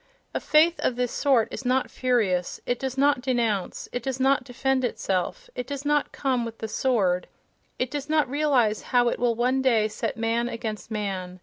A 0.33 0.39
faith 0.39 0.79
of 0.79 0.95
this 0.95 1.11
sort 1.11 1.47
is 1.51 1.63
not 1.63 1.91
furious, 1.91 2.59
it 2.65 2.79
does 2.79 2.97
not 2.97 3.21
de 3.21 3.35
nounce, 3.35 3.87
it 3.91 4.01
does 4.01 4.19
not 4.19 4.43
defend 4.43 4.83
itself: 4.83 5.47
it 5.53 5.67
does 5.67 5.85
not 5.85 6.11
come 6.11 6.43
with 6.43 6.57
"the 6.57 6.67
sword"—it 6.67 7.91
does 7.91 8.09
not 8.09 8.27
realize 8.27 8.81
how 8.97 9.09
it 9.09 9.19
will 9.19 9.35
one 9.35 9.61
day 9.61 9.87
set 9.87 10.17
man 10.17 10.49
against 10.49 10.89
man. 10.89 11.39